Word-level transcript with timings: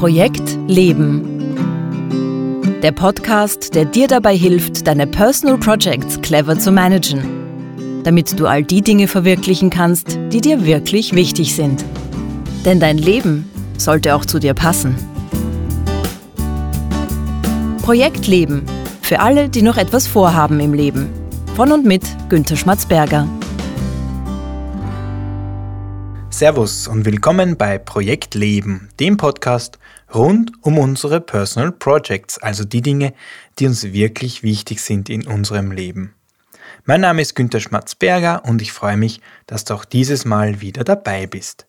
Projekt 0.00 0.56
Leben. 0.66 1.20
Der 2.82 2.90
Podcast, 2.90 3.74
der 3.74 3.84
dir 3.84 4.08
dabei 4.08 4.34
hilft, 4.34 4.86
deine 4.86 5.06
Personal 5.06 5.58
Projects 5.58 6.18
clever 6.22 6.58
zu 6.58 6.72
managen, 6.72 8.02
damit 8.02 8.40
du 8.40 8.46
all 8.46 8.62
die 8.62 8.80
Dinge 8.80 9.08
verwirklichen 9.08 9.68
kannst, 9.68 10.18
die 10.32 10.40
dir 10.40 10.64
wirklich 10.64 11.14
wichtig 11.14 11.54
sind. 11.54 11.84
Denn 12.64 12.80
dein 12.80 12.96
Leben 12.96 13.50
sollte 13.76 14.14
auch 14.14 14.24
zu 14.24 14.38
dir 14.38 14.54
passen. 14.54 14.96
Projekt 17.82 18.26
Leben. 18.26 18.64
Für 19.02 19.20
alle, 19.20 19.50
die 19.50 19.60
noch 19.60 19.76
etwas 19.76 20.06
vorhaben 20.06 20.60
im 20.60 20.72
Leben. 20.72 21.10
Von 21.56 21.72
und 21.72 21.84
mit 21.84 22.04
Günter 22.30 22.56
Schmatzberger. 22.56 23.28
Servus 26.40 26.88
und 26.88 27.04
willkommen 27.04 27.58
bei 27.58 27.76
Projekt 27.76 28.34
Leben, 28.34 28.88
dem 28.98 29.18
Podcast 29.18 29.78
rund 30.14 30.52
um 30.62 30.78
unsere 30.78 31.20
Personal 31.20 31.70
Projects, 31.70 32.38
also 32.38 32.64
die 32.64 32.80
Dinge, 32.80 33.12
die 33.58 33.66
uns 33.66 33.92
wirklich 33.92 34.42
wichtig 34.42 34.80
sind 34.80 35.10
in 35.10 35.26
unserem 35.26 35.70
Leben. 35.70 36.14
Mein 36.86 37.02
Name 37.02 37.20
ist 37.20 37.34
Günter 37.34 37.60
Schmatzberger 37.60 38.42
und 38.46 38.62
ich 38.62 38.72
freue 38.72 38.96
mich, 38.96 39.20
dass 39.46 39.66
du 39.66 39.74
auch 39.74 39.84
dieses 39.84 40.24
Mal 40.24 40.62
wieder 40.62 40.82
dabei 40.82 41.26
bist. 41.26 41.66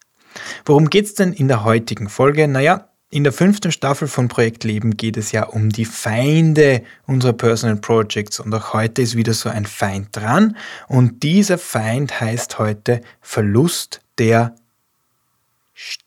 Worum 0.64 0.90
geht's 0.90 1.16
denn 1.16 1.34
in 1.34 1.50
der 1.50 1.66
heutigen 1.66 2.08
Folge? 2.08 2.48
Naja, 2.48 2.88
in 3.10 3.26
der 3.26 3.34
fünften 3.34 3.74
Staffel 3.74 4.08
von 4.08 4.30
Projekt 4.30 4.64
Leben 4.64 4.96
geht 4.96 5.18
es 5.18 5.34
ja 5.34 5.44
um 5.44 5.68
die 5.68 5.84
Feinde 5.84 6.82
unserer 7.06 7.34
Personal 7.34 7.76
Projects 7.76 8.40
und 8.40 8.54
auch 8.54 8.72
heute 8.72 9.02
ist 9.02 9.18
wieder 9.18 9.34
so 9.34 9.50
ein 9.50 9.66
Feind 9.66 10.16
dran 10.16 10.56
und 10.88 11.24
dieser 11.24 11.58
Feind 11.58 12.22
heißt 12.22 12.58
heute 12.58 13.02
Verlust 13.20 14.00
der 14.18 14.56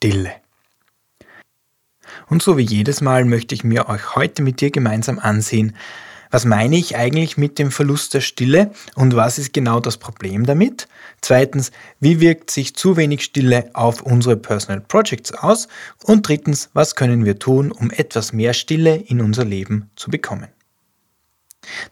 Stille. 0.05 0.35
Und 2.29 2.43
so 2.43 2.59
wie 2.59 2.63
jedes 2.63 3.01
Mal 3.01 3.25
möchte 3.25 3.55
ich 3.55 3.65
mir 3.65 3.89
euch 3.89 4.17
heute 4.17 4.43
mit 4.43 4.61
dir 4.61 4.71
gemeinsam 4.71 5.19
ansehen, 5.19 5.75
was 6.31 6.45
meine 6.45 6.77
ich 6.77 6.95
eigentlich 6.97 7.39
mit 7.39 7.59
dem 7.59 7.71
Verlust 7.71 8.13
der 8.13 8.21
Stille 8.21 8.71
und 8.97 9.17
was 9.17 9.39
ist 9.39 9.55
genau 9.55 9.81
das 9.81 9.97
Problem 9.97 10.45
damit? 10.45 10.89
Zweitens, 11.23 11.71
wie 12.01 12.21
wirkt 12.21 12.51
sich 12.51 12.77
zu 12.77 12.99
wenig 12.99 13.25
Stille 13.25 13.71
auf 13.73 14.03
unsere 14.03 14.37
Personal 14.37 14.83
Projects 14.83 15.33
aus? 15.33 15.69
Und 16.03 16.29
drittens, 16.29 16.69
was 16.75 16.97
können 16.97 17.25
wir 17.25 17.39
tun, 17.39 17.73
um 17.73 17.91
etwas 17.91 18.35
mehr 18.35 18.53
Stille 18.53 18.97
in 18.97 19.23
unser 19.23 19.47
Leben 19.47 19.89
zu 19.97 20.11
bekommen? 20.11 20.49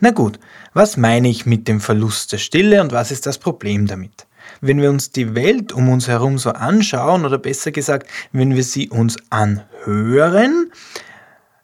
Na 0.01 0.11
gut, 0.11 0.39
was 0.75 0.99
meine 0.99 1.31
ich 1.31 1.47
mit 1.47 1.67
dem 1.67 1.81
Verlust 1.81 2.33
der 2.33 2.39
Stille 2.39 2.83
und 2.83 2.93
was 2.93 3.11
ist 3.11 3.25
das 3.25 3.39
Problem 3.39 3.87
damit? 3.87 4.27
Wenn 4.61 4.81
wir 4.81 4.91
uns 4.91 5.11
die 5.11 5.35
Welt 5.35 5.73
um 5.73 5.89
uns 5.89 6.09
herum 6.09 6.39
so 6.39 6.51
anschauen, 6.51 7.25
oder 7.25 7.39
besser 7.39 7.71
gesagt, 7.71 8.09
wenn 8.33 8.55
wir 8.55 8.65
sie 8.65 8.89
uns 8.89 9.17
anhören, 9.31 10.71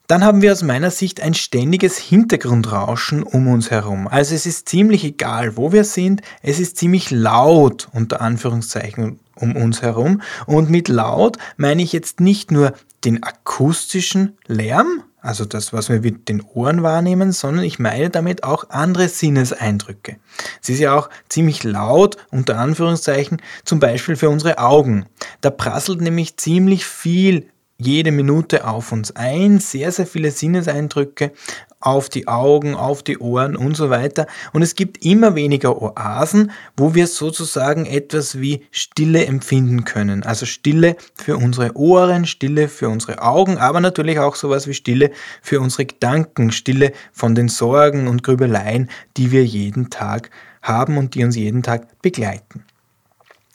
dann 0.08 0.24
haben 0.24 0.40
wir 0.40 0.52
aus 0.52 0.62
meiner 0.62 0.90
Sicht 0.90 1.20
ein 1.20 1.34
ständiges 1.34 1.98
Hintergrundrauschen 1.98 3.22
um 3.22 3.46
uns 3.46 3.70
herum. 3.70 4.08
Also 4.08 4.34
es 4.34 4.46
ist 4.46 4.66
ziemlich 4.68 5.04
egal, 5.04 5.58
wo 5.58 5.70
wir 5.70 5.84
sind, 5.84 6.22
es 6.42 6.58
ist 6.58 6.78
ziemlich 6.78 7.10
laut 7.10 7.88
unter 7.92 8.22
Anführungszeichen 8.22 9.20
um 9.34 9.54
uns 9.54 9.82
herum. 9.82 10.22
Und 10.46 10.70
mit 10.70 10.88
laut 10.88 11.36
meine 11.58 11.82
ich 11.82 11.92
jetzt 11.92 12.20
nicht 12.20 12.50
nur 12.50 12.72
den 13.04 13.22
akustischen 13.22 14.38
Lärm, 14.46 15.02
also 15.20 15.44
das, 15.44 15.72
was 15.72 15.88
wir 15.88 16.00
mit 16.00 16.28
den 16.28 16.42
Ohren 16.42 16.82
wahrnehmen, 16.82 17.32
sondern 17.32 17.64
ich 17.64 17.78
meine 17.78 18.10
damit 18.10 18.44
auch 18.44 18.70
andere 18.70 19.08
Sinneseindrücke. 19.08 20.16
Es 20.62 20.68
ist 20.68 20.78
ja 20.78 20.94
auch 20.94 21.10
ziemlich 21.28 21.64
laut, 21.64 22.16
unter 22.30 22.58
Anführungszeichen, 22.58 23.42
zum 23.64 23.80
Beispiel 23.80 24.16
für 24.16 24.30
unsere 24.30 24.58
Augen. 24.58 25.06
Da 25.40 25.50
prasselt 25.50 26.00
nämlich 26.00 26.36
ziemlich 26.36 26.86
viel 26.86 27.50
jede 27.80 28.10
Minute 28.10 28.66
auf 28.66 28.90
uns 28.90 29.14
ein, 29.14 29.60
sehr, 29.60 29.92
sehr 29.92 30.06
viele 30.06 30.32
Sinneseindrücke 30.32 31.30
auf 31.78 32.08
die 32.08 32.26
Augen, 32.26 32.74
auf 32.74 33.04
die 33.04 33.18
Ohren 33.18 33.54
und 33.54 33.76
so 33.76 33.88
weiter. 33.88 34.26
Und 34.52 34.62
es 34.62 34.74
gibt 34.74 35.04
immer 35.04 35.36
weniger 35.36 35.80
Oasen, 35.80 36.50
wo 36.76 36.96
wir 36.96 37.06
sozusagen 37.06 37.86
etwas 37.86 38.40
wie 38.40 38.66
Stille 38.72 39.26
empfinden 39.26 39.84
können. 39.84 40.24
Also 40.24 40.44
Stille 40.44 40.96
für 41.14 41.36
unsere 41.36 41.76
Ohren, 41.76 42.26
Stille 42.26 42.68
für 42.68 42.88
unsere 42.88 43.22
Augen, 43.22 43.58
aber 43.58 43.80
natürlich 43.80 44.18
auch 44.18 44.34
sowas 44.34 44.66
wie 44.66 44.74
Stille 44.74 45.12
für 45.40 45.60
unsere 45.60 45.86
Gedanken, 45.86 46.50
Stille 46.50 46.90
von 47.12 47.36
den 47.36 47.48
Sorgen 47.48 48.08
und 48.08 48.24
Grübeleien, 48.24 48.90
die 49.16 49.30
wir 49.30 49.44
jeden 49.44 49.88
Tag 49.88 50.30
haben 50.62 50.98
und 50.98 51.14
die 51.14 51.22
uns 51.22 51.36
jeden 51.36 51.62
Tag 51.62 52.02
begleiten. 52.02 52.64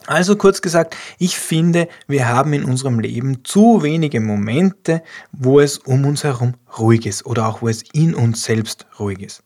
Also 0.05 0.35
kurz 0.35 0.61
gesagt, 0.61 0.97
ich 1.17 1.37
finde, 1.37 1.87
wir 2.07 2.27
haben 2.27 2.53
in 2.53 2.65
unserem 2.65 2.99
Leben 2.99 3.43
zu 3.43 3.83
wenige 3.83 4.19
Momente, 4.19 5.01
wo 5.31 5.59
es 5.59 5.77
um 5.77 6.05
uns 6.05 6.23
herum 6.23 6.55
ruhig 6.77 7.05
ist 7.05 7.25
oder 7.25 7.47
auch 7.47 7.61
wo 7.61 7.69
es 7.69 7.83
in 7.93 8.13
uns 8.13 8.43
selbst 8.43 8.85
ruhig 8.99 9.21
ist. 9.21 9.43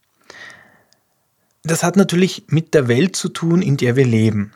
Das 1.63 1.83
hat 1.83 1.95
natürlich 1.97 2.45
mit 2.47 2.73
der 2.73 2.87
Welt 2.87 3.15
zu 3.15 3.29
tun, 3.29 3.61
in 3.61 3.77
der 3.77 3.95
wir 3.95 4.05
leben. 4.05 4.53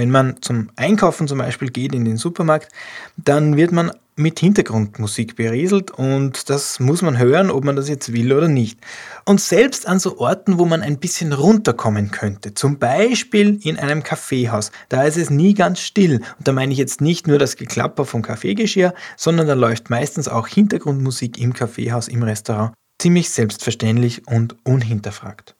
Wenn 0.00 0.10
man 0.10 0.40
zum 0.40 0.70
Einkaufen 0.76 1.28
zum 1.28 1.36
Beispiel 1.36 1.68
geht 1.68 1.94
in 1.94 2.06
den 2.06 2.16
Supermarkt, 2.16 2.72
dann 3.18 3.58
wird 3.58 3.70
man 3.70 3.90
mit 4.16 4.40
Hintergrundmusik 4.40 5.36
berieselt 5.36 5.90
und 5.90 6.48
das 6.48 6.80
muss 6.80 7.02
man 7.02 7.18
hören, 7.18 7.50
ob 7.50 7.64
man 7.64 7.76
das 7.76 7.90
jetzt 7.90 8.10
will 8.14 8.32
oder 8.32 8.48
nicht. 8.48 8.80
Und 9.26 9.42
selbst 9.42 9.86
an 9.86 9.98
so 9.98 10.16
Orten, 10.16 10.58
wo 10.58 10.64
man 10.64 10.80
ein 10.80 10.96
bisschen 10.96 11.34
runterkommen 11.34 12.12
könnte, 12.12 12.54
zum 12.54 12.78
Beispiel 12.78 13.60
in 13.62 13.78
einem 13.78 14.02
Kaffeehaus, 14.02 14.72
da 14.88 15.02
ist 15.02 15.18
es 15.18 15.28
nie 15.28 15.52
ganz 15.52 15.80
still. 15.80 16.22
Und 16.38 16.48
da 16.48 16.52
meine 16.52 16.72
ich 16.72 16.78
jetzt 16.78 17.02
nicht 17.02 17.26
nur 17.26 17.38
das 17.38 17.56
Geklapper 17.56 18.06
vom 18.06 18.22
Kaffeegeschirr, 18.22 18.94
sondern 19.18 19.48
da 19.48 19.54
läuft 19.54 19.90
meistens 19.90 20.28
auch 20.28 20.48
Hintergrundmusik 20.48 21.38
im 21.38 21.52
Kaffeehaus, 21.52 22.08
im 22.08 22.22
Restaurant, 22.22 22.72
ziemlich 22.98 23.28
selbstverständlich 23.28 24.26
und 24.26 24.56
unhinterfragt. 24.64 25.56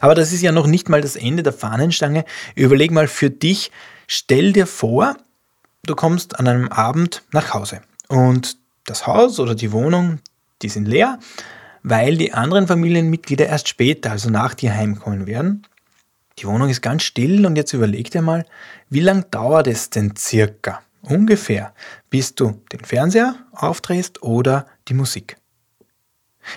Aber 0.00 0.14
das 0.14 0.32
ist 0.32 0.42
ja 0.42 0.52
noch 0.52 0.66
nicht 0.66 0.88
mal 0.88 1.00
das 1.00 1.16
Ende 1.16 1.42
der 1.42 1.52
Fahnenstange. 1.52 2.24
Überleg 2.54 2.90
mal 2.90 3.08
für 3.08 3.30
dich, 3.30 3.70
stell 4.06 4.52
dir 4.52 4.66
vor, 4.66 5.16
du 5.84 5.94
kommst 5.94 6.38
an 6.38 6.48
einem 6.48 6.68
Abend 6.68 7.22
nach 7.32 7.54
Hause 7.54 7.80
und 8.08 8.56
das 8.84 9.06
Haus 9.06 9.38
oder 9.38 9.54
die 9.54 9.72
Wohnung, 9.72 10.20
die 10.62 10.68
sind 10.68 10.86
leer, 10.86 11.18
weil 11.82 12.16
die 12.16 12.32
anderen 12.32 12.66
Familienmitglieder 12.66 13.46
erst 13.46 13.68
später, 13.68 14.10
also 14.10 14.30
nach 14.30 14.54
dir 14.54 14.74
heimkommen 14.74 15.26
werden. 15.26 15.66
Die 16.38 16.46
Wohnung 16.46 16.68
ist 16.68 16.82
ganz 16.82 17.02
still 17.02 17.46
und 17.46 17.56
jetzt 17.56 17.72
überleg 17.72 18.10
dir 18.10 18.22
mal, 18.22 18.44
wie 18.88 19.00
lange 19.00 19.22
dauert 19.30 19.66
es 19.66 19.90
denn 19.90 20.14
circa, 20.16 20.80
ungefähr, 21.02 21.74
bis 22.10 22.34
du 22.34 22.60
den 22.72 22.84
Fernseher 22.84 23.34
aufdrehst 23.52 24.22
oder 24.22 24.66
die 24.88 24.94
Musik? 24.94 25.36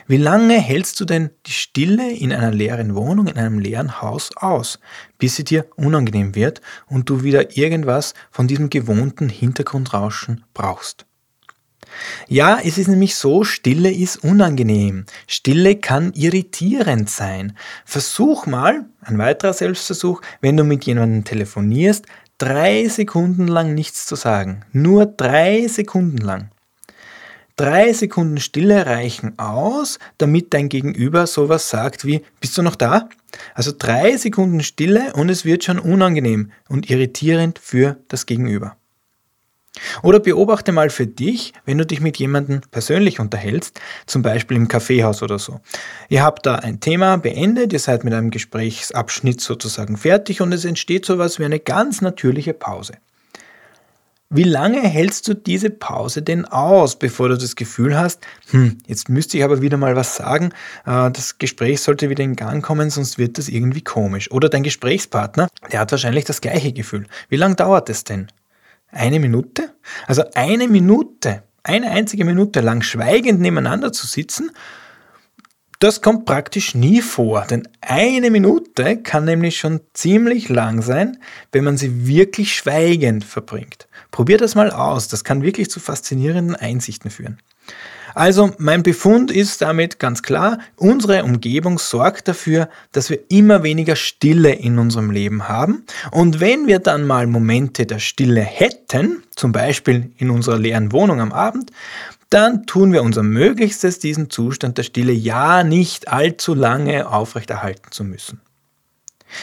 Wie 0.07 0.17
lange 0.17 0.59
hältst 0.59 0.99
du 0.99 1.05
denn 1.05 1.29
die 1.45 1.51
Stille 1.51 2.11
in 2.11 2.31
einer 2.31 2.51
leeren 2.51 2.95
Wohnung, 2.95 3.27
in 3.27 3.37
einem 3.37 3.59
leeren 3.59 4.01
Haus 4.01 4.31
aus, 4.35 4.79
bis 5.17 5.35
sie 5.35 5.43
dir 5.43 5.67
unangenehm 5.75 6.35
wird 6.35 6.61
und 6.87 7.09
du 7.09 7.23
wieder 7.23 7.57
irgendwas 7.57 8.13
von 8.31 8.47
diesem 8.47 8.69
gewohnten 8.69 9.29
Hintergrundrauschen 9.29 10.43
brauchst? 10.53 11.05
Ja, 12.27 12.59
es 12.63 12.77
ist 12.77 12.87
nämlich 12.87 13.15
so, 13.15 13.43
Stille 13.43 13.91
ist 13.91 14.23
unangenehm. 14.23 15.05
Stille 15.27 15.75
kann 15.75 16.13
irritierend 16.13 17.09
sein. 17.09 17.57
Versuch 17.85 18.45
mal, 18.45 18.85
ein 19.01 19.17
weiterer 19.17 19.53
Selbstversuch, 19.53 20.21
wenn 20.39 20.57
du 20.57 20.63
mit 20.63 20.85
jemandem 20.85 21.23
telefonierst, 21.23 22.05
drei 22.37 22.87
Sekunden 22.87 23.47
lang 23.47 23.73
nichts 23.73 24.05
zu 24.05 24.15
sagen. 24.15 24.61
Nur 24.71 25.05
drei 25.05 25.67
Sekunden 25.67 26.17
lang. 26.17 26.49
Drei 27.61 27.93
Sekunden 27.93 28.39
Stille 28.39 28.87
reichen 28.87 29.37
aus, 29.37 29.99
damit 30.17 30.51
dein 30.51 30.67
Gegenüber 30.67 31.27
sowas 31.27 31.69
sagt 31.69 32.05
wie, 32.05 32.23
bist 32.39 32.57
du 32.57 32.63
noch 32.63 32.75
da? 32.75 33.07
Also 33.53 33.71
drei 33.77 34.17
Sekunden 34.17 34.63
Stille 34.63 35.13
und 35.13 35.29
es 35.29 35.45
wird 35.45 35.63
schon 35.63 35.77
unangenehm 35.77 36.51
und 36.69 36.89
irritierend 36.89 37.59
für 37.59 37.97
das 38.07 38.25
Gegenüber. 38.25 38.77
Oder 40.01 40.19
beobachte 40.19 40.71
mal 40.71 40.89
für 40.89 41.05
dich, 41.05 41.53
wenn 41.63 41.77
du 41.77 41.85
dich 41.85 42.01
mit 42.01 42.17
jemandem 42.17 42.61
persönlich 42.71 43.19
unterhältst, 43.19 43.79
zum 44.07 44.23
Beispiel 44.23 44.57
im 44.57 44.67
Kaffeehaus 44.67 45.21
oder 45.21 45.37
so. 45.37 45.59
Ihr 46.09 46.23
habt 46.23 46.47
da 46.47 46.55
ein 46.55 46.79
Thema 46.79 47.17
beendet, 47.17 47.73
ihr 47.73 47.79
seid 47.79 48.03
mit 48.03 48.15
einem 48.15 48.31
Gesprächsabschnitt 48.31 49.39
sozusagen 49.39 49.97
fertig 49.97 50.41
und 50.41 50.51
es 50.51 50.65
entsteht 50.65 51.05
sowas 51.05 51.37
wie 51.37 51.45
eine 51.45 51.59
ganz 51.59 52.01
natürliche 52.01 52.55
Pause. 52.55 52.93
Wie 54.33 54.43
lange 54.43 54.79
hältst 54.79 55.27
du 55.27 55.33
diese 55.33 55.69
Pause 55.69 56.21
denn 56.21 56.45
aus, 56.45 56.97
bevor 56.97 57.27
du 57.27 57.37
das 57.37 57.57
Gefühl 57.57 57.99
hast, 57.99 58.25
hm, 58.51 58.77
jetzt 58.87 59.09
müsste 59.09 59.37
ich 59.37 59.43
aber 59.43 59.61
wieder 59.61 59.75
mal 59.75 59.97
was 59.97 60.15
sagen, 60.15 60.53
äh, 60.85 61.11
das 61.11 61.37
Gespräch 61.37 61.81
sollte 61.81 62.09
wieder 62.09 62.23
in 62.23 62.37
Gang 62.37 62.63
kommen, 62.63 62.89
sonst 62.89 63.17
wird 63.17 63.37
das 63.37 63.49
irgendwie 63.49 63.81
komisch. 63.81 64.31
Oder 64.31 64.47
dein 64.47 64.63
Gesprächspartner, 64.63 65.49
der 65.73 65.81
hat 65.81 65.91
wahrscheinlich 65.91 66.23
das 66.23 66.39
gleiche 66.39 66.71
Gefühl. 66.71 67.07
Wie 67.27 67.35
lange 67.35 67.55
dauert 67.55 67.89
es 67.89 68.05
denn? 68.05 68.27
Eine 68.89 69.19
Minute? 69.19 69.75
Also 70.07 70.23
eine 70.33 70.69
Minute, 70.69 71.43
eine 71.63 71.91
einzige 71.91 72.23
Minute 72.23 72.61
lang 72.61 72.83
schweigend 72.83 73.41
nebeneinander 73.41 73.91
zu 73.91 74.07
sitzen, 74.07 74.51
Das 75.81 75.99
kommt 76.03 76.25
praktisch 76.25 76.75
nie 76.75 77.01
vor, 77.01 77.43
denn 77.49 77.67
eine 77.81 78.29
Minute 78.29 78.97
kann 78.97 79.25
nämlich 79.25 79.57
schon 79.57 79.79
ziemlich 79.95 80.47
lang 80.47 80.83
sein, 80.83 81.17
wenn 81.51 81.63
man 81.63 81.75
sie 81.75 82.05
wirklich 82.05 82.53
schweigend 82.53 83.23
verbringt. 83.23 83.87
Probier 84.11 84.37
das 84.37 84.53
mal 84.53 84.69
aus, 84.69 85.07
das 85.07 85.23
kann 85.23 85.41
wirklich 85.41 85.71
zu 85.71 85.79
faszinierenden 85.79 86.55
Einsichten 86.55 87.09
führen. 87.09 87.39
Also 88.13 88.51
mein 88.59 88.83
Befund 88.83 89.31
ist 89.31 89.63
damit 89.63 89.97
ganz 89.97 90.21
klar, 90.21 90.59
unsere 90.75 91.23
Umgebung 91.23 91.79
sorgt 91.79 92.27
dafür, 92.27 92.69
dass 92.91 93.09
wir 93.09 93.17
immer 93.29 93.63
weniger 93.63 93.95
Stille 93.95 94.53
in 94.53 94.77
unserem 94.77 95.09
Leben 95.09 95.47
haben. 95.49 95.87
Und 96.11 96.39
wenn 96.39 96.67
wir 96.67 96.77
dann 96.77 97.07
mal 97.07 97.25
Momente 97.25 97.87
der 97.87 97.97
Stille 97.97 98.41
hätten, 98.41 99.23
zum 99.35 99.51
Beispiel 99.51 100.11
in 100.17 100.29
unserer 100.29 100.59
leeren 100.59 100.91
Wohnung 100.91 101.21
am 101.21 101.31
Abend, 101.31 101.71
dann 102.31 102.65
tun 102.65 102.93
wir 102.93 103.03
unser 103.03 103.23
Möglichstes, 103.23 103.99
diesen 103.99 104.29
Zustand 104.29 104.77
der 104.77 104.83
Stille 104.83 105.11
ja 105.11 105.63
nicht 105.63 106.07
allzu 106.07 106.53
lange 106.53 107.07
aufrechterhalten 107.09 107.91
zu 107.91 108.03
müssen. 108.03 108.41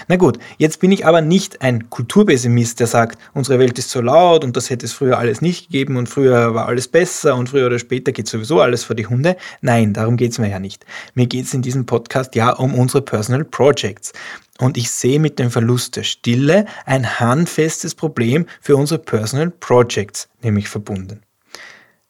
Na 0.07 0.17
gut, 0.17 0.39
jetzt 0.59 0.81
bin 0.81 0.93
ich 0.93 1.07
aber 1.07 1.21
nicht 1.21 1.63
ein 1.63 1.91
Kulturpessimist, 1.91 2.81
der 2.81 2.87
sagt, 2.87 3.19
unsere 3.35 3.59
Welt 3.59 3.79
ist 3.79 3.91
so 3.91 4.01
laut 4.01 4.45
und 4.45 4.57
das 4.57 4.71
hätte 4.71 4.87
es 4.87 4.93
früher 4.93 5.19
alles 5.19 5.41
nicht 5.41 5.67
gegeben 5.67 5.97
und 5.97 6.09
früher 6.09 6.55
war 6.55 6.67
alles 6.67 6.89
besser 6.89 7.37
und 7.37 7.51
früher 7.51 7.67
oder 7.67 7.79
später 7.79 8.13
geht 8.13 8.29
sowieso 8.29 8.61
alles 8.61 8.85
vor 8.85 8.97
die 8.97 9.07
Hunde. 9.07 9.37
Nein, 9.61 9.93
darum 9.93 10.17
geht 10.17 10.33
es 10.33 10.39
mir 10.39 10.51
ja 10.51 10.59
nicht. 10.59 10.85
Mir 11.15 11.27
geht 11.27 11.47
es 11.47 11.55
in 11.55 11.63
diesem 11.63 11.87
Podcast 11.87 12.35
ja 12.35 12.51
um 12.53 12.75
unsere 12.75 13.03
Personal 13.03 13.45
Projects. 13.45 14.13
Und 14.59 14.77
ich 14.77 14.91
sehe 14.91 15.21
mit 15.21 15.39
dem 15.39 15.51
Verlust 15.51 15.97
der 15.97 16.03
Stille 16.03 16.67
ein 16.85 17.21
handfestes 17.21 17.95
Problem 17.95 18.47
für 18.61 18.77
unsere 18.77 18.99
Personal 18.99 19.51
Projects, 19.51 20.29
nämlich 20.43 20.69
verbunden. 20.69 21.23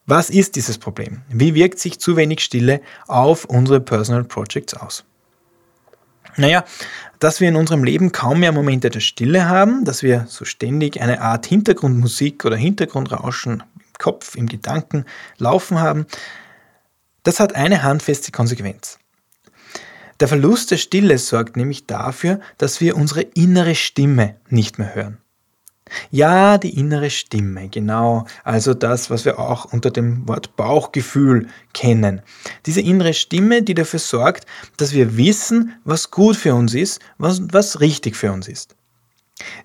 Was 0.08 0.30
ist 0.30 0.56
dieses 0.56 0.78
Problem? 0.78 1.20
Wie 1.28 1.54
wirkt 1.54 1.78
sich 1.78 2.00
zu 2.00 2.16
wenig 2.16 2.40
Stille 2.40 2.80
auf 3.08 3.44
unsere 3.44 3.78
Personal 3.78 4.24
Projects 4.24 4.72
aus? 4.72 5.04
Naja, 6.38 6.64
dass 7.18 7.42
wir 7.42 7.48
in 7.50 7.56
unserem 7.56 7.84
Leben 7.84 8.10
kaum 8.10 8.40
mehr 8.40 8.52
Momente 8.52 8.88
der 8.88 9.00
Stille 9.00 9.50
haben, 9.50 9.84
dass 9.84 10.02
wir 10.02 10.24
so 10.26 10.46
ständig 10.46 11.02
eine 11.02 11.20
Art 11.20 11.44
Hintergrundmusik 11.44 12.46
oder 12.46 12.56
Hintergrundrauschen 12.56 13.62
im 13.74 13.92
Kopf, 13.98 14.34
im 14.34 14.46
Gedanken 14.46 15.04
laufen 15.36 15.78
haben, 15.78 16.06
das 17.22 17.38
hat 17.38 17.54
eine 17.54 17.82
handfeste 17.82 18.32
Konsequenz. 18.32 18.98
Der 20.20 20.28
Verlust 20.28 20.70
der 20.70 20.78
Stille 20.78 21.18
sorgt 21.18 21.58
nämlich 21.58 21.84
dafür, 21.86 22.40
dass 22.56 22.80
wir 22.80 22.96
unsere 22.96 23.20
innere 23.20 23.74
Stimme 23.74 24.36
nicht 24.48 24.78
mehr 24.78 24.94
hören. 24.94 25.18
Ja, 26.10 26.58
die 26.58 26.78
innere 26.78 27.10
Stimme, 27.10 27.68
genau. 27.68 28.26
Also 28.44 28.74
das, 28.74 29.10
was 29.10 29.24
wir 29.24 29.38
auch 29.38 29.66
unter 29.66 29.90
dem 29.90 30.26
Wort 30.28 30.56
Bauchgefühl 30.56 31.48
kennen. 31.72 32.22
Diese 32.66 32.80
innere 32.80 33.14
Stimme, 33.14 33.62
die 33.62 33.74
dafür 33.74 34.00
sorgt, 34.00 34.46
dass 34.76 34.92
wir 34.92 35.16
wissen, 35.16 35.74
was 35.84 36.10
gut 36.10 36.36
für 36.36 36.54
uns 36.54 36.74
ist, 36.74 37.00
was, 37.18 37.40
was 37.52 37.80
richtig 37.80 38.16
für 38.16 38.32
uns 38.32 38.48
ist. 38.48 38.76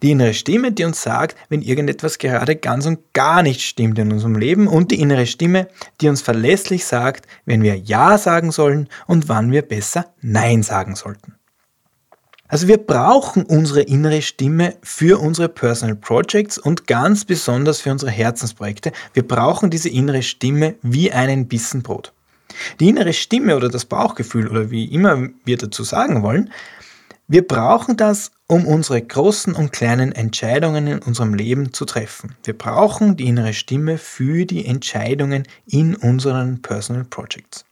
Die 0.01 0.11
innere 0.11 0.33
Stimme, 0.33 0.71
die 0.71 0.83
uns 0.83 1.01
sagt, 1.01 1.35
wenn 1.49 1.61
irgendetwas 1.61 2.17
gerade 2.17 2.55
ganz 2.55 2.85
und 2.85 2.99
gar 3.13 3.41
nicht 3.41 3.61
stimmt 3.61 3.97
in 3.97 4.11
unserem 4.11 4.35
Leben 4.35 4.67
und 4.67 4.91
die 4.91 4.99
innere 4.99 5.25
Stimme, 5.25 5.67
die 5.99 6.09
uns 6.09 6.21
verlässlich 6.21 6.85
sagt, 6.85 7.25
wenn 7.45 7.63
wir 7.63 7.75
Ja 7.77 8.17
sagen 8.17 8.51
sollen 8.51 8.87
und 9.07 9.29
wann 9.29 9.51
wir 9.51 9.63
besser 9.63 10.13
Nein 10.21 10.63
sagen 10.63 10.95
sollten. 10.95 11.35
Also 12.53 12.67
wir 12.67 12.77
brauchen 12.77 13.45
unsere 13.45 13.81
innere 13.81 14.21
Stimme 14.21 14.75
für 14.83 15.19
unsere 15.19 15.49
Personal 15.49 15.95
Projects 15.95 16.59
und 16.59 16.85
ganz 16.85 17.25
besonders 17.25 17.81
für 17.81 17.89
unsere 17.89 18.11
Herzensprojekte. 18.11 18.91
Wir 19.15 19.27
brauchen 19.27 19.71
diese 19.71 19.89
innere 19.89 20.21
Stimme 20.21 20.75
wie 20.83 21.11
einen 21.11 21.47
Bissen 21.47 21.81
Brot. 21.81 22.13
Die 22.79 22.89
innere 22.89 23.13
Stimme 23.13 23.55
oder 23.55 23.69
das 23.69 23.85
Bauchgefühl 23.85 24.47
oder 24.47 24.69
wie 24.69 24.85
immer 24.85 25.29
wir 25.45 25.57
dazu 25.57 25.81
sagen 25.81 26.21
wollen, 26.21 26.51
wir 27.27 27.41
brauchen 27.47 27.97
das, 27.97 28.29
um 28.45 28.67
unsere 28.67 29.01
großen 29.01 29.55
und 29.55 29.71
kleinen 29.71 30.11
Entscheidungen 30.11 30.85
in 30.85 30.99
unserem 30.99 31.33
Leben 31.33 31.73
zu 31.73 31.85
treffen. 31.85 32.35
Wir 32.43 32.55
brauchen 32.55 33.17
die 33.17 33.29
innere 33.29 33.53
Stimme 33.53 33.97
für 33.97 34.45
die 34.45 34.67
Entscheidungen 34.67 35.47
in 35.65 35.95
unseren 35.95 36.61
Personal 36.61 37.05
Projects. 37.05 37.65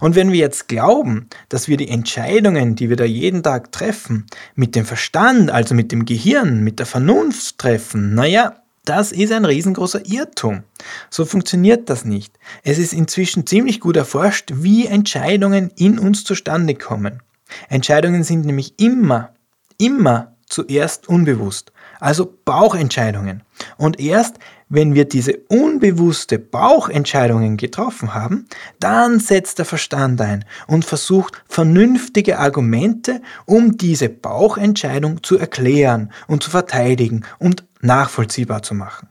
Und 0.00 0.14
wenn 0.14 0.32
wir 0.32 0.38
jetzt 0.38 0.68
glauben, 0.68 1.28
dass 1.48 1.68
wir 1.68 1.76
die 1.76 1.88
Entscheidungen, 1.88 2.76
die 2.76 2.88
wir 2.88 2.96
da 2.96 3.04
jeden 3.04 3.42
Tag 3.42 3.72
treffen, 3.72 4.26
mit 4.54 4.74
dem 4.74 4.84
Verstand, 4.84 5.50
also 5.50 5.74
mit 5.74 5.92
dem 5.92 6.04
Gehirn, 6.04 6.62
mit 6.62 6.78
der 6.78 6.86
Vernunft 6.86 7.58
treffen, 7.58 8.14
naja, 8.14 8.56
das 8.84 9.12
ist 9.12 9.32
ein 9.32 9.46
riesengroßer 9.46 10.06
Irrtum. 10.06 10.64
So 11.08 11.24
funktioniert 11.24 11.88
das 11.88 12.04
nicht. 12.04 12.38
Es 12.62 12.78
ist 12.78 12.92
inzwischen 12.92 13.46
ziemlich 13.46 13.80
gut 13.80 13.96
erforscht, 13.96 14.52
wie 14.54 14.86
Entscheidungen 14.86 15.70
in 15.76 15.98
uns 15.98 16.24
zustande 16.24 16.74
kommen. 16.74 17.22
Entscheidungen 17.68 18.24
sind 18.24 18.44
nämlich 18.44 18.74
immer, 18.78 19.32
immer 19.78 20.34
zuerst 20.46 21.08
unbewusst, 21.08 21.72
also 21.98 22.38
Bauchentscheidungen. 22.44 23.42
Und 23.78 23.98
erst 24.00 24.38
wenn 24.74 24.94
wir 24.94 25.04
diese 25.04 25.36
unbewusste 25.48 26.38
Bauchentscheidungen 26.38 27.56
getroffen 27.56 28.12
haben, 28.12 28.46
dann 28.80 29.20
setzt 29.20 29.58
der 29.58 29.64
Verstand 29.64 30.20
ein 30.20 30.44
und 30.66 30.84
versucht 30.84 31.42
vernünftige 31.48 32.38
Argumente, 32.38 33.22
um 33.46 33.78
diese 33.78 34.08
Bauchentscheidung 34.08 35.22
zu 35.22 35.38
erklären 35.38 36.12
und 36.26 36.42
zu 36.42 36.50
verteidigen 36.50 37.24
und 37.38 37.64
nachvollziehbar 37.80 38.62
zu 38.62 38.74
machen. 38.74 39.08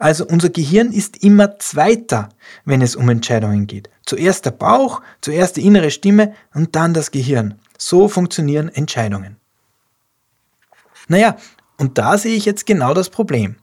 Also 0.00 0.26
unser 0.26 0.48
Gehirn 0.48 0.92
ist 0.92 1.22
immer 1.22 1.58
zweiter, 1.58 2.30
wenn 2.64 2.82
es 2.82 2.96
um 2.96 3.08
Entscheidungen 3.08 3.66
geht. 3.66 3.90
Zuerst 4.04 4.46
der 4.46 4.50
Bauch, 4.50 5.02
zuerst 5.20 5.56
die 5.56 5.66
innere 5.66 5.90
Stimme 5.90 6.34
und 6.54 6.74
dann 6.74 6.94
das 6.94 7.10
Gehirn. 7.12 7.54
So 7.78 8.08
funktionieren 8.08 8.68
Entscheidungen. 8.68 9.36
Naja, 11.06 11.36
und 11.78 11.98
da 11.98 12.18
sehe 12.18 12.34
ich 12.34 12.44
jetzt 12.44 12.66
genau 12.66 12.92
das 12.92 13.08
Problem. 13.08 13.56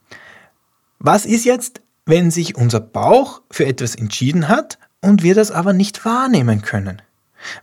Was 1.08 1.28
ist 1.28 1.46
jetzt, 1.46 1.82
wenn 2.08 2.32
sich 2.32 2.58
unser 2.58 2.80
Bauch 2.80 3.44
für 3.52 3.68
etwas 3.68 3.94
entschieden 3.94 4.48
hat 4.48 4.80
und 5.02 5.22
wir 5.22 5.36
das 5.36 5.52
aber 5.52 5.72
nicht 5.72 6.04
wahrnehmen 6.04 6.64
können? 6.64 7.00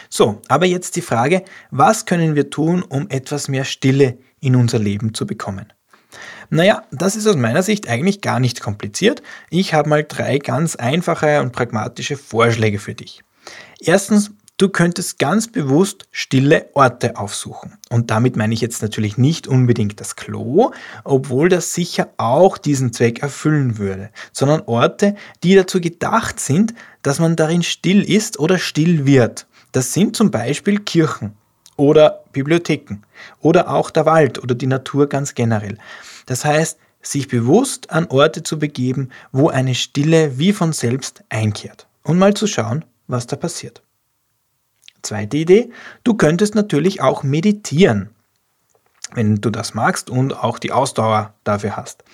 So, 0.08 0.40
aber 0.48 0.64
jetzt 0.64 0.96
die 0.96 1.02
Frage, 1.02 1.44
was 1.70 2.06
können 2.06 2.34
wir 2.34 2.48
tun, 2.48 2.82
um 2.82 3.08
etwas 3.10 3.48
mehr 3.48 3.64
Stille 3.64 4.18
in 4.40 4.56
unser 4.56 4.78
Leben 4.78 5.12
zu 5.12 5.26
bekommen? 5.26 5.74
Naja, 6.50 6.82
das 6.90 7.16
ist 7.16 7.26
aus 7.26 7.36
meiner 7.36 7.62
Sicht 7.62 7.88
eigentlich 7.88 8.20
gar 8.20 8.40
nicht 8.40 8.60
kompliziert. 8.60 9.22
Ich 9.50 9.74
habe 9.74 9.88
mal 9.88 10.04
drei 10.04 10.38
ganz 10.38 10.76
einfache 10.76 11.40
und 11.40 11.52
pragmatische 11.52 12.16
Vorschläge 12.16 12.78
für 12.78 12.94
dich. 12.94 13.22
Erstens, 13.80 14.32
Du 14.60 14.68
könntest 14.68 15.18
ganz 15.18 15.48
bewusst 15.48 16.06
stille 16.10 16.68
Orte 16.74 17.16
aufsuchen. 17.16 17.78
Und 17.88 18.10
damit 18.10 18.36
meine 18.36 18.52
ich 18.52 18.60
jetzt 18.60 18.82
natürlich 18.82 19.16
nicht 19.16 19.48
unbedingt 19.48 19.98
das 20.00 20.16
Klo, 20.16 20.72
obwohl 21.02 21.48
das 21.48 21.72
sicher 21.72 22.10
auch 22.18 22.58
diesen 22.58 22.92
Zweck 22.92 23.22
erfüllen 23.22 23.78
würde, 23.78 24.10
sondern 24.34 24.60
Orte, 24.66 25.14
die 25.42 25.54
dazu 25.54 25.80
gedacht 25.80 26.40
sind, 26.40 26.74
dass 27.00 27.20
man 27.20 27.36
darin 27.36 27.62
still 27.62 28.02
ist 28.02 28.38
oder 28.38 28.58
still 28.58 29.06
wird. 29.06 29.46
Das 29.72 29.94
sind 29.94 30.14
zum 30.14 30.30
Beispiel 30.30 30.78
Kirchen 30.80 31.32
oder 31.80 32.24
Bibliotheken 32.32 32.98
oder 33.40 33.70
auch 33.70 33.90
der 33.90 34.04
Wald 34.04 34.40
oder 34.42 34.54
die 34.54 34.66
Natur 34.66 35.08
ganz 35.08 35.34
generell. 35.34 35.78
Das 36.26 36.44
heißt, 36.44 36.78
sich 37.00 37.26
bewusst 37.26 37.90
an 37.90 38.06
Orte 38.08 38.42
zu 38.42 38.58
begeben, 38.58 39.08
wo 39.32 39.48
eine 39.48 39.74
Stille 39.74 40.38
wie 40.38 40.52
von 40.52 40.74
selbst 40.74 41.24
einkehrt 41.30 41.88
und 42.04 42.18
mal 42.18 42.34
zu 42.34 42.46
schauen, 42.46 42.84
was 43.06 43.26
da 43.26 43.36
passiert. 43.36 43.82
Zweite 45.00 45.38
Idee, 45.38 45.70
du 46.04 46.12
könntest 46.12 46.54
natürlich 46.54 47.00
auch 47.00 47.22
meditieren, 47.22 48.10
wenn 49.14 49.36
du 49.36 49.48
das 49.48 49.72
magst 49.72 50.10
und 50.10 50.36
auch 50.36 50.58
die 50.58 50.72
Ausdauer 50.72 51.32
dafür 51.44 51.78
hast. 51.78 52.04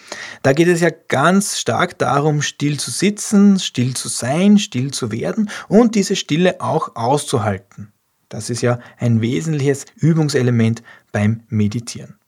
Da 0.43 0.53
geht 0.53 0.69
es 0.69 0.81
ja 0.81 0.91
ganz 1.09 1.59
stark 1.59 1.99
darum, 1.99 2.41
still 2.41 2.79
zu 2.79 2.93
sitzen, 2.93 3.59
still 3.59 3.95
zu 3.95 4.09
sein, 4.09 4.59
still 4.59 4.93
zu 4.93 5.11
werden 5.11 5.51
und 5.67 5.97
diese 5.97 6.15
Stille 6.15 6.61
auch 6.61 6.95
auszuhalten. 6.95 7.93
Das 8.29 8.51
ist 8.51 8.63
ja 8.63 8.81
ein 8.99 9.21
wesentliches 9.21 9.87
Übungselement 9.97 10.83
beim 11.13 11.43
Meditieren. 11.49 12.19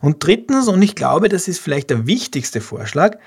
Und 0.00 0.24
drittens, 0.24 0.68
und 0.68 0.80
ich 0.80 0.94
glaube, 0.94 1.28
das 1.28 1.48
ist 1.48 1.58
vielleicht 1.58 1.90
der 1.90 2.06
wichtigste 2.06 2.60
Vorschlag, 2.60 3.18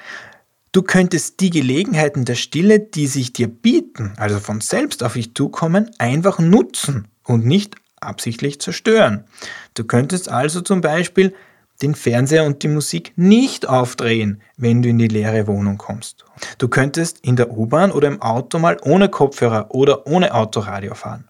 Du 0.73 0.83
könntest 0.83 1.41
die 1.41 1.49
Gelegenheiten 1.49 2.23
der 2.23 2.35
Stille, 2.35 2.79
die 2.79 3.07
sich 3.07 3.33
dir 3.33 3.49
bieten, 3.49 4.13
also 4.15 4.39
von 4.39 4.61
selbst 4.61 5.03
auf 5.03 5.13
dich 5.13 5.35
zukommen, 5.35 5.91
einfach 5.97 6.39
nutzen 6.39 7.09
und 7.25 7.45
nicht 7.45 7.75
absichtlich 7.99 8.61
zerstören. 8.61 9.25
Du 9.73 9.83
könntest 9.83 10.29
also 10.29 10.61
zum 10.61 10.79
Beispiel 10.79 11.35
den 11.81 11.93
Fernseher 11.93 12.45
und 12.45 12.63
die 12.63 12.69
Musik 12.69 13.11
nicht 13.17 13.67
aufdrehen, 13.67 14.41
wenn 14.55 14.81
du 14.81 14.87
in 14.87 14.97
die 14.97 15.09
leere 15.09 15.45
Wohnung 15.47 15.77
kommst. 15.77 16.23
Du 16.57 16.69
könntest 16.69 17.19
in 17.19 17.35
der 17.35 17.51
U-Bahn 17.51 17.91
oder 17.91 18.07
im 18.07 18.21
Auto 18.21 18.57
mal 18.57 18.77
ohne 18.81 19.09
Kopfhörer 19.09 19.75
oder 19.75 20.07
ohne 20.07 20.33
Autoradio 20.33 20.95
fahren. 20.95 21.27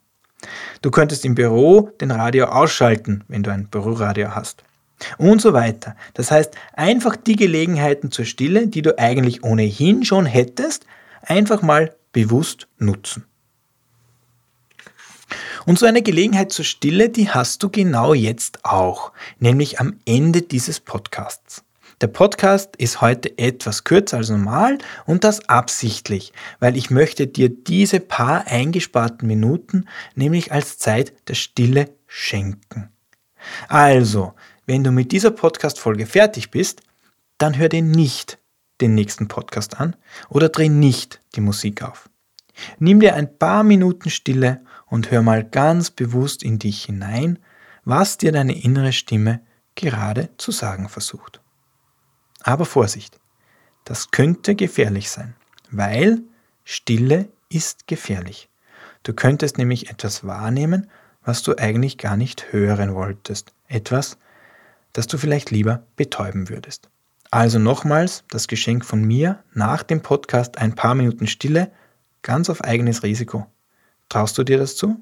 Du 0.81 0.89
könntest 0.89 1.25
im 1.25 1.35
Büro 1.35 1.91
den 2.01 2.11
Radio 2.11 2.45
ausschalten, 2.45 3.23
wenn 3.27 3.43
du 3.43 3.51
ein 3.51 3.67
Büroradio 3.67 4.33
hast 4.33 4.63
und 5.17 5.41
so 5.41 5.53
weiter. 5.53 5.95
Das 6.13 6.31
heißt, 6.31 6.55
einfach 6.73 7.15
die 7.15 7.35
Gelegenheiten 7.35 8.11
zur 8.11 8.25
Stille, 8.25 8.67
die 8.67 8.81
du 8.81 8.97
eigentlich 8.97 9.43
ohnehin 9.43 10.03
schon 10.05 10.25
hättest, 10.25 10.85
einfach 11.21 11.61
mal 11.61 11.95
bewusst 12.11 12.67
nutzen. 12.77 13.25
Und 15.65 15.79
so 15.79 15.85
eine 15.85 16.01
Gelegenheit 16.01 16.51
zur 16.51 16.65
Stille, 16.65 17.09
die 17.09 17.29
hast 17.29 17.63
du 17.63 17.69
genau 17.69 18.13
jetzt 18.13 18.65
auch, 18.65 19.11
nämlich 19.39 19.79
am 19.79 19.99
Ende 20.05 20.41
dieses 20.41 20.79
Podcasts. 20.79 21.63
Der 22.01 22.07
Podcast 22.07 22.75
ist 22.77 23.01
heute 23.01 23.37
etwas 23.37 23.83
kürzer 23.83 24.17
als 24.17 24.29
normal 24.29 24.79
und 25.05 25.23
das 25.23 25.47
absichtlich, 25.47 26.33
weil 26.59 26.75
ich 26.75 26.89
möchte 26.89 27.27
dir 27.27 27.47
diese 27.47 27.99
paar 27.99 28.47
eingesparten 28.47 29.27
Minuten 29.27 29.85
nämlich 30.15 30.51
als 30.51 30.79
Zeit 30.79 31.13
der 31.27 31.35
Stille 31.35 31.91
schenken. 32.07 32.89
Also, 33.67 34.33
wenn 34.65 34.83
du 34.83 34.91
mit 34.91 35.11
dieser 35.11 35.29
Podcast-Folge 35.29 36.07
fertig 36.07 36.49
bist, 36.49 36.81
dann 37.37 37.55
hör 37.55 37.69
dir 37.69 37.83
nicht 37.83 38.39
den 38.81 38.95
nächsten 38.95 39.27
Podcast 39.27 39.79
an 39.79 39.95
oder 40.27 40.49
dreh 40.49 40.69
nicht 40.69 41.21
die 41.35 41.41
Musik 41.41 41.83
auf. 41.83 42.09
Nimm 42.79 42.99
dir 42.99 43.13
ein 43.13 43.37
paar 43.37 43.61
Minuten 43.61 44.09
Stille 44.09 44.61
und 44.87 45.11
hör 45.11 45.21
mal 45.21 45.43
ganz 45.43 45.91
bewusst 45.91 46.41
in 46.41 46.57
dich 46.57 46.85
hinein, 46.85 47.37
was 47.85 48.17
dir 48.17 48.31
deine 48.31 48.59
innere 48.59 48.91
Stimme 48.91 49.41
gerade 49.75 50.29
zu 50.37 50.51
sagen 50.51 50.89
versucht. 50.89 51.40
Aber 52.43 52.65
Vorsicht, 52.65 53.19
das 53.85 54.11
könnte 54.11 54.55
gefährlich 54.55 55.09
sein, 55.09 55.35
weil 55.69 56.21
Stille 56.63 57.29
ist 57.49 57.87
gefährlich. 57.87 58.49
Du 59.03 59.13
könntest 59.13 59.57
nämlich 59.57 59.89
etwas 59.89 60.25
wahrnehmen, 60.25 60.89
was 61.23 61.43
du 61.43 61.57
eigentlich 61.57 61.97
gar 61.97 62.17
nicht 62.17 62.51
hören 62.51 62.95
wolltest. 62.95 63.53
Etwas, 63.67 64.17
das 64.93 65.07
du 65.07 65.17
vielleicht 65.17 65.51
lieber 65.51 65.83
betäuben 65.95 66.49
würdest. 66.49 66.89
Also 67.29 67.59
nochmals 67.59 68.23
das 68.29 68.47
Geschenk 68.47 68.83
von 68.85 69.03
mir 69.03 69.43
nach 69.53 69.83
dem 69.83 70.01
Podcast 70.01 70.57
ein 70.57 70.75
paar 70.75 70.95
Minuten 70.95 71.27
Stille, 71.27 71.71
ganz 72.21 72.49
auf 72.49 72.63
eigenes 72.63 73.03
Risiko. 73.03 73.47
Traust 74.09 74.37
du 74.37 74.43
dir 74.43 74.57
das 74.57 74.75
zu? 74.75 75.01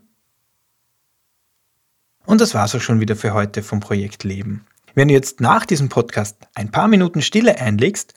Und 2.25 2.41
das 2.41 2.53
war's 2.53 2.75
auch 2.75 2.81
schon 2.81 2.99
wieder 2.99 3.15
für 3.15 3.33
heute 3.33 3.63
vom 3.63 3.79
Projekt 3.79 4.23
Leben. 4.23 4.67
Wenn 4.95 5.07
du 5.07 5.13
jetzt 5.13 5.39
nach 5.41 5.65
diesem 5.65 5.89
Podcast 5.89 6.37
ein 6.55 6.71
paar 6.71 6.87
Minuten 6.87 7.21
Stille 7.21 7.59
einlegst, 7.59 8.15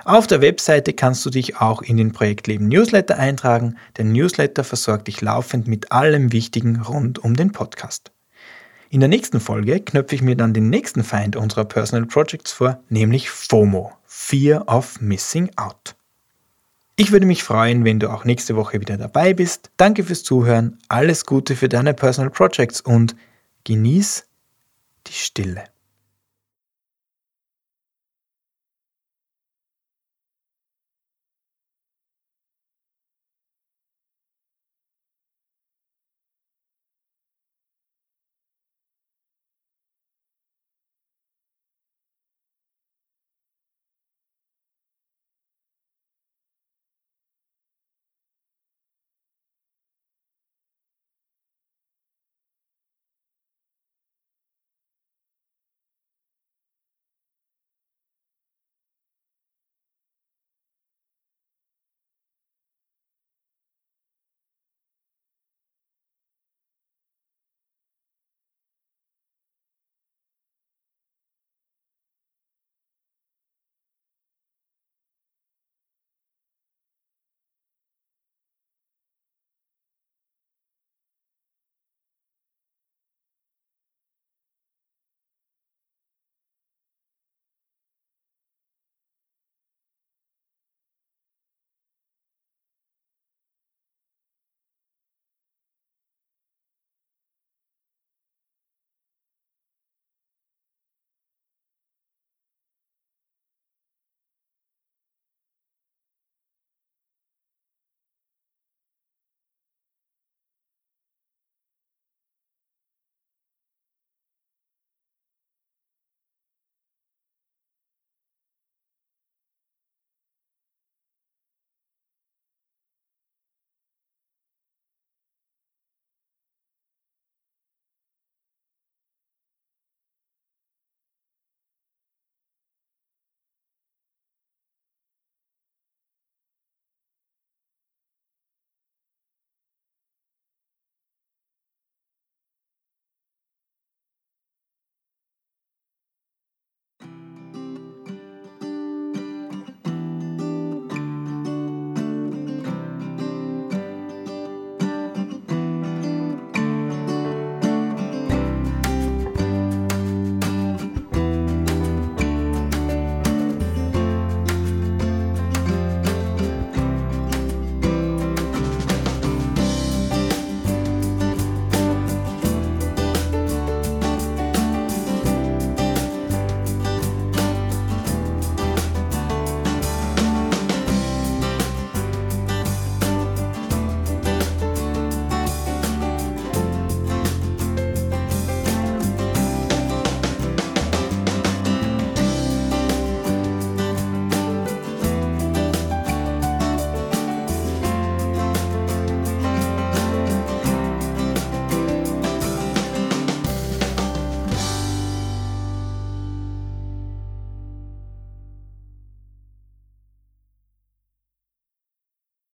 Auf 0.04 0.26
der 0.26 0.40
Webseite 0.40 0.94
kannst 0.94 1.24
du 1.26 1.30
dich 1.30 1.58
auch 1.58 1.82
in 1.82 1.96
den 1.96 2.10
Projektleben 2.12 2.68
Newsletter 2.68 3.18
eintragen. 3.18 3.76
Der 3.96 4.06
Newsletter 4.06 4.64
versorgt 4.64 5.06
dich 5.08 5.20
laufend 5.20 5.68
mit 5.68 5.92
allem 5.92 6.32
Wichtigen 6.32 6.80
rund 6.80 7.18
um 7.18 7.36
den 7.36 7.52
Podcast. 7.52 8.10
In 8.92 8.98
der 8.98 9.08
nächsten 9.08 9.38
Folge 9.38 9.78
knöpfe 9.78 10.16
ich 10.16 10.22
mir 10.22 10.34
dann 10.34 10.52
den 10.52 10.68
nächsten 10.68 11.04
Feind 11.04 11.36
unserer 11.36 11.64
Personal 11.64 12.06
Projects 12.06 12.50
vor, 12.50 12.82
nämlich 12.88 13.30
FOMO, 13.30 13.92
Fear 14.04 14.66
of 14.66 15.00
Missing 15.00 15.48
Out. 15.54 15.94
Ich 16.96 17.12
würde 17.12 17.24
mich 17.24 17.44
freuen, 17.44 17.84
wenn 17.84 18.00
du 18.00 18.10
auch 18.10 18.24
nächste 18.24 18.56
Woche 18.56 18.80
wieder 18.80 18.96
dabei 18.96 19.32
bist. 19.32 19.70
Danke 19.76 20.02
fürs 20.02 20.24
Zuhören, 20.24 20.76
alles 20.88 21.24
Gute 21.24 21.54
für 21.54 21.68
deine 21.68 21.94
Personal 21.94 22.30
Projects 22.30 22.80
und 22.80 23.14
genieß 23.62 24.26
die 25.06 25.12
Stille. 25.12 25.69